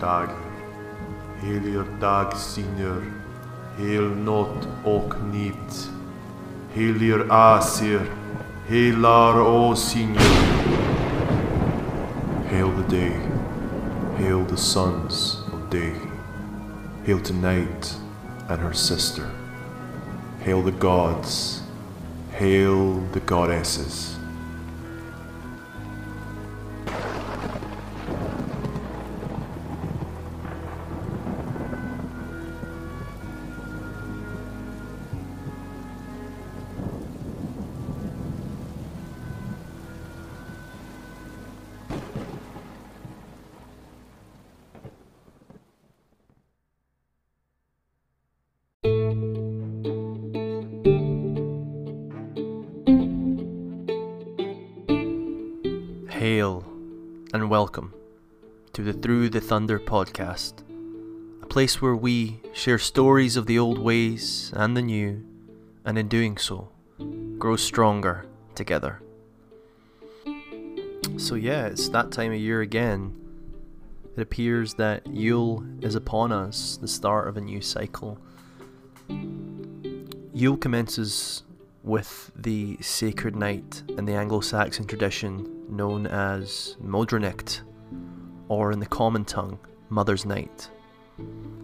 [0.00, 0.28] dag.
[1.40, 3.02] Helier dag, Signor.
[3.78, 5.90] Hail not och nit.
[6.72, 8.00] Helier asir.
[8.68, 10.22] Hailar o Signor.
[12.48, 13.16] Hail the day.
[14.16, 15.94] Hail the sons of day.
[17.04, 17.96] Hail to night
[18.48, 19.26] and her sister.
[20.40, 21.62] Hail the gods.
[22.30, 24.21] Hail the goddesses.
[57.32, 57.94] And welcome
[58.74, 60.62] to the Through the Thunder podcast,
[61.42, 65.24] a place where we share stories of the old ways and the new,
[65.86, 66.68] and in doing so,
[67.38, 69.00] grow stronger together.
[71.16, 73.16] So, yeah, it's that time of year again.
[74.14, 78.18] It appears that Yule is upon us, the start of a new cycle.
[80.34, 81.44] Yule commences
[81.82, 87.62] with the sacred night in the Anglo Saxon tradition known as Mōdraniht,
[88.48, 89.58] or in the common tongue,
[89.88, 90.70] Mother's Night.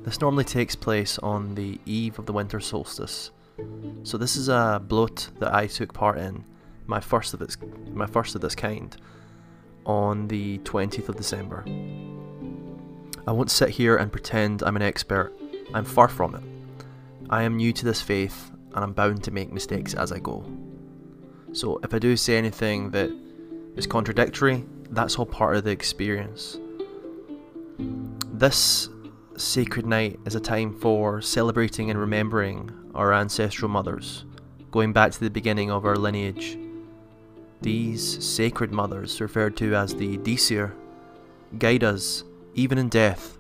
[0.02, 3.30] This normally takes place on the eve of the winter solstice.
[4.02, 6.44] So this is a blot that I took part in,
[6.86, 7.56] my first of its
[7.92, 8.96] my first of this kind,
[9.84, 11.64] on the 20th of December.
[13.26, 15.32] I won't sit here and pretend I'm an expert.
[15.74, 16.42] I'm far from it.
[17.28, 20.44] I am new to this faith and I'm bound to make mistakes as I go.
[21.52, 23.10] So if I do say anything that
[23.74, 26.58] is contradictory, that's all part of the experience.
[28.32, 28.88] This
[29.36, 34.24] sacred night is a time for celebrating and remembering our ancestral mothers,
[34.70, 36.56] going back to the beginning of our lineage.
[37.60, 40.72] These sacred mothers, referred to as the Disir,
[41.58, 42.22] guide us
[42.54, 43.38] even in death,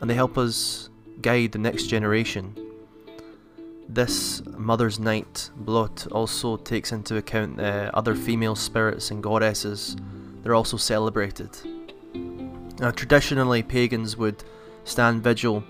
[0.00, 0.88] and they help us
[1.22, 2.56] guide the next generation
[3.94, 9.96] this Mother's Night blot also takes into account uh, other female spirits and goddesses.
[10.42, 11.50] They're also celebrated.
[12.78, 14.44] Now, traditionally, pagans would
[14.84, 15.64] stand vigil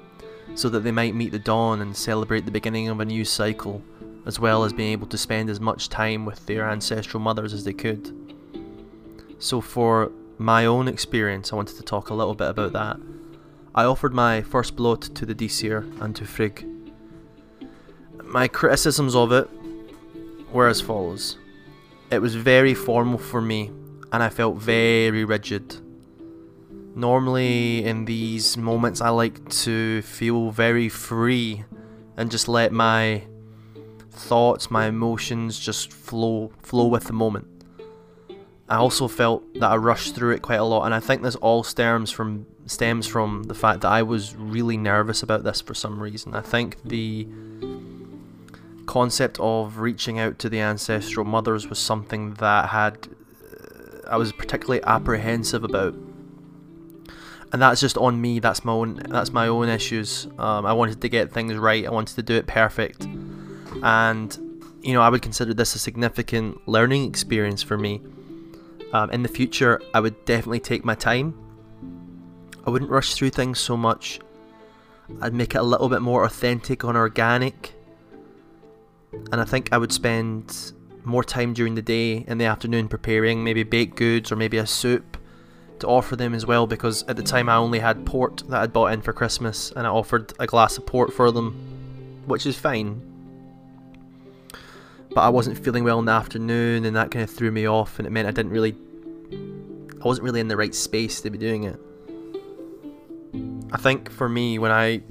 [0.55, 3.83] so that they might meet the dawn and celebrate the beginning of a new cycle,
[4.27, 7.65] as well as being able to spend as much time with their ancestral mothers as
[7.65, 8.15] they could.
[9.39, 12.99] So, for my own experience, I wanted to talk a little bit about that.
[13.75, 16.67] I offered my first blot to the Disir and to Frigg
[18.31, 19.49] my criticisms of it
[20.53, 21.37] were as follows.
[22.11, 23.71] It was very formal for me,
[24.13, 25.77] and I felt very rigid.
[26.95, 31.65] Normally, in these moments, I like to feel very free
[32.17, 33.23] and just let my
[34.11, 37.47] thoughts, my emotions just flow flow with the moment.
[38.69, 41.37] I also felt that I rushed through it quite a lot, and I think this
[41.37, 45.75] all stems from stems from the fact that I was really nervous about this for
[45.75, 46.35] some reason.
[46.35, 47.27] I think the
[48.91, 54.33] concept of reaching out to the ancestral mothers was something that had uh, I was
[54.33, 55.95] particularly apprehensive about.
[57.53, 58.41] And that's just on me.
[58.41, 58.97] That's my own.
[59.09, 60.27] That's my own issues.
[60.41, 61.87] Um, I wanted to get things right.
[61.87, 63.05] I wanted to do it perfect,
[63.83, 64.28] and
[64.83, 68.01] you know I would consider this a significant learning experience for me.
[68.93, 71.34] Um, in the future, I would definitely take my time.
[72.67, 74.21] I wouldn't rush through things so much.
[75.21, 77.75] I'd make it a little bit more authentic and organic
[79.12, 80.72] and I think I would spend
[81.04, 84.66] more time during the day in the afternoon preparing maybe baked goods or maybe a
[84.66, 85.16] soup
[85.81, 88.72] to offer them as well because at the time I only had port that I'd
[88.72, 92.59] bought in for Christmas and I offered a glass of port for them, which is
[92.59, 93.03] fine.
[95.12, 97.98] But I wasn't feeling well in the afternoon and that kind of threw me off
[97.98, 98.77] and it meant I didn't really
[100.01, 101.78] I wasn't really in the right space to be doing it.
[103.72, 105.03] I think for me when I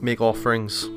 [0.00, 0.88] make offerings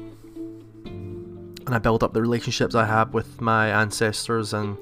[1.70, 4.76] and I build up the relationships I have with my ancestors and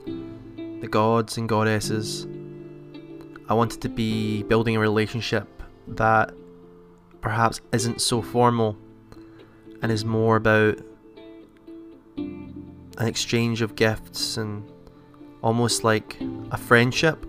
[0.81, 2.25] the gods and goddesses.
[3.49, 5.49] I wanted to be building a relationship
[5.89, 6.33] that
[7.19, 8.77] perhaps isn't so formal
[9.81, 10.77] and is more about
[12.15, 14.63] an exchange of gifts and
[15.41, 16.15] almost like
[16.51, 17.25] a friendship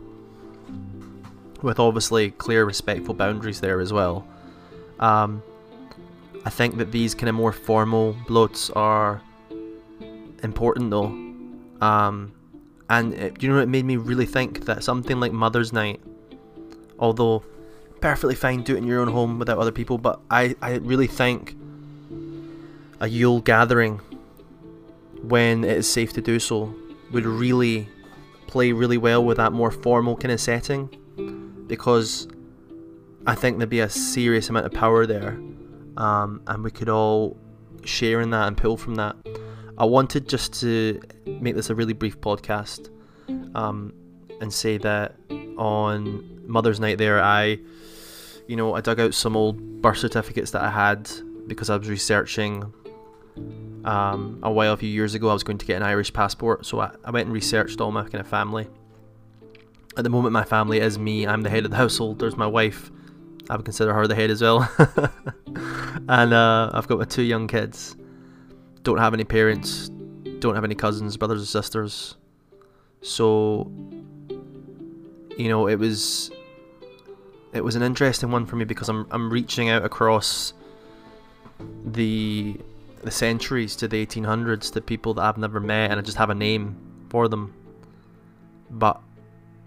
[1.63, 4.25] with obviously clear respectful boundaries there as well.
[5.01, 5.43] Um,
[6.45, 9.21] I think that these kind of more formal blots are
[10.43, 11.07] important though.
[11.81, 12.33] Um,
[12.91, 16.01] and it, you know, it made me really think that something like Mother's Night,
[16.99, 17.45] although
[18.01, 21.07] perfectly fine do it in your own home without other people, but I, I really
[21.07, 21.57] think
[23.01, 24.01] a Yule gathering,
[25.23, 26.75] when it is safe to do so,
[27.13, 27.89] would really
[28.47, 30.89] play really well with that more formal kind of setting
[31.67, 32.27] because
[33.27, 35.39] I think there'd be a serious amount of power there
[35.99, 37.37] um, and we could all
[37.85, 39.17] share in that and pull from that.
[39.79, 42.91] I wanted just to make this a really brief podcast
[43.55, 43.93] um,
[44.41, 45.15] and say that
[45.57, 47.61] on Mother's Night there, I,
[48.49, 51.09] you know, I dug out some old birth certificates that I had
[51.47, 52.73] because I was researching.
[53.85, 56.67] Um, a while, a few years ago, I was going to get an Irish passport,
[56.67, 58.67] so I, I went and researched all my kind of family.
[59.97, 61.25] At the moment, my family is me.
[61.25, 62.19] I'm the head of the household.
[62.19, 62.91] There's my wife.
[63.49, 64.69] I would consider her the head as well.
[66.09, 67.97] and uh, I've got my two young kids.
[68.89, 69.91] Don't have any parents.
[70.39, 72.17] Don't have any cousins, brothers or sisters.
[73.03, 73.71] So,
[75.37, 76.31] you know, it was
[77.53, 80.55] it was an interesting one for me because I'm I'm reaching out across
[81.85, 82.57] the
[83.03, 86.31] the centuries to the 1800s to people that I've never met and I just have
[86.31, 86.75] a name
[87.11, 87.53] for them.
[88.71, 89.03] But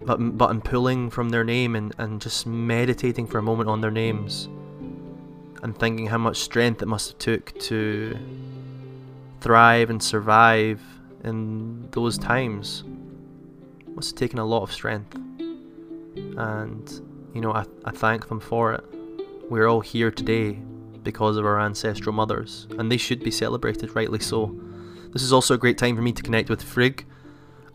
[0.00, 3.82] but but I'm pulling from their name and, and just meditating for a moment on
[3.82, 4.48] their names
[5.62, 8.18] and thinking how much strength it must have took to
[9.42, 10.80] thrive and survive
[11.24, 12.84] in those times.
[13.88, 15.14] Must have taken a lot of strength.
[15.14, 17.00] And,
[17.34, 18.84] you know, I, I thank them for it.
[19.50, 20.58] We're all here today
[21.02, 24.58] because of our ancestral mothers, and they should be celebrated, rightly so.
[25.12, 27.04] This is also a great time for me to connect with Frigg.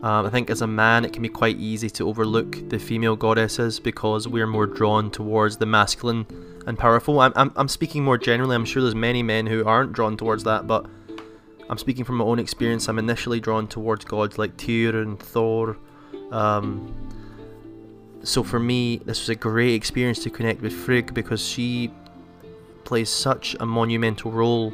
[0.02, 3.16] Um, I think as a man, it can be quite easy to overlook the female
[3.16, 6.26] goddesses because we're more drawn towards the masculine
[6.66, 7.20] and powerful.
[7.20, 10.44] I'm, I'm, I'm speaking more generally, I'm sure there's many men who aren't drawn towards
[10.46, 10.86] that, but
[11.70, 12.88] I'm speaking from my own experience.
[12.88, 15.78] I'm initially drawn towards gods like Tyr and Thor.
[16.32, 16.96] Um,
[18.24, 21.92] so for me, this was a great experience to connect with Frigg because she
[22.84, 24.74] plays such a monumental role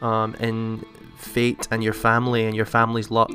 [0.00, 0.84] um, in
[1.16, 3.32] fate and your family and your family's luck.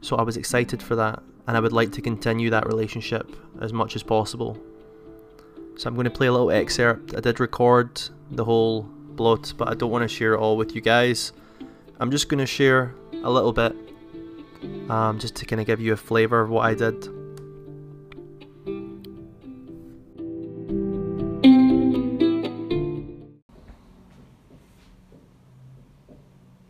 [0.00, 3.72] So I was excited for that, and I would like to continue that relationship as
[3.72, 4.58] much as possible.
[5.76, 7.14] So I'm going to play a little excerpt.
[7.16, 8.00] I did record
[8.30, 11.32] the whole but I don't want to share it all with you guys.
[12.00, 13.74] I'm just going to share a little bit,
[14.90, 17.08] um, just to kind of give you a flavour of what I did.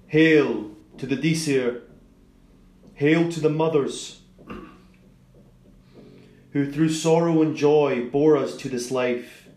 [0.07, 1.83] Hail to the Disir,
[2.95, 4.21] hail to the mothers
[6.53, 9.49] who through sorrow and joy bore us to this life,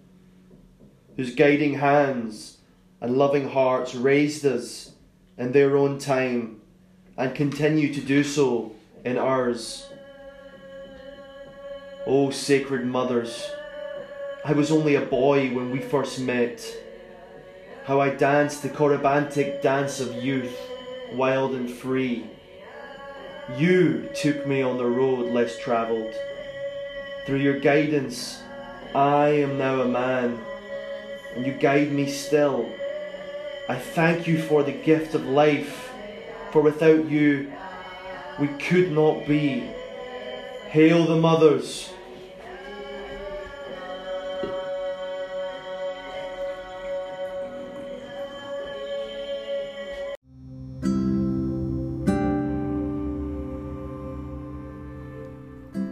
[1.15, 2.56] whose guiding hands
[3.01, 4.93] and loving hearts raised us
[5.37, 6.61] in their own time
[7.17, 8.71] and continue to do so
[9.05, 9.87] in ours.
[12.05, 13.49] O oh, sacred mothers,
[14.45, 16.65] I was only a boy when we first met.
[17.85, 20.57] How I danced the corybantic dance of youth,
[21.13, 22.25] wild and free.
[23.57, 26.13] You took me on the road less travelled
[27.27, 28.41] through your guidance,
[28.95, 30.39] I am now a man,
[31.35, 32.71] and you guide me still.
[33.69, 35.91] I thank you for the gift of life,
[36.51, 37.51] for without you,
[38.39, 39.69] we could not be.
[40.69, 41.93] Hail the mothers!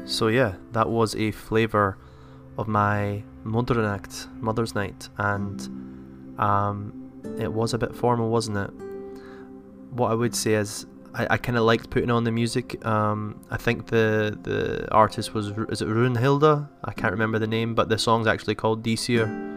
[0.06, 1.98] So yeah, that was a flavour
[2.58, 5.60] of my Mōdraniht, Mother's Night, and
[6.40, 7.05] um,
[7.40, 8.72] it was a bit formal, wasn't it?
[9.92, 12.86] What I would say is I, I kind of liked putting on the music.
[12.86, 16.68] Um, I think the the artist was is it Runhilda?
[16.84, 19.54] I can't remember the name, but the song's actually called Disir.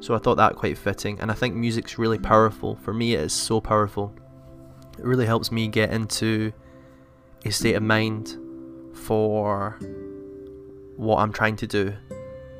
[0.00, 2.76] So I thought that quite fitting, and I think music's really powerful.
[2.76, 4.14] For me, it is so powerful.
[4.98, 6.52] It really helps me get into
[7.44, 8.36] a state of mind
[8.94, 9.78] for
[10.96, 11.94] what I'm trying to do.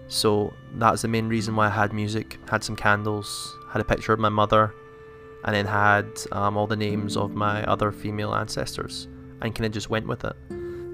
[0.09, 2.39] So that's the main reason why I had music.
[2.51, 4.75] Had some candles, had a picture of my mother,
[5.45, 9.09] and then had um, all the names of my other female ancestors,
[9.41, 10.37] and kind of just went with it.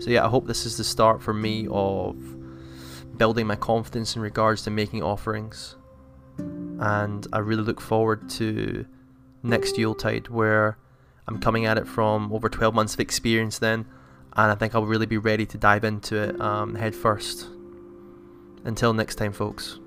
[0.03, 2.17] So yeah, I hope this is the start for me of
[3.17, 5.77] building my confidence in regards to making offerings.
[6.39, 8.85] And I really look forward to
[9.43, 10.77] next Yuletide where
[11.27, 13.87] I'm coming at it from over 12 months of experience then
[14.37, 17.49] and I think I'll really be ready to dive into it um, head first.
[18.65, 19.81] Until next time, folks.